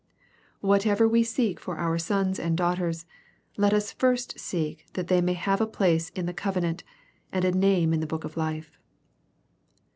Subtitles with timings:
[0.61, 3.05] Whatever we seek for our sons and daughters,
[3.55, 6.83] let us first seek that they may have a place in the covenant,
[7.31, 8.79] and a name in the book of life.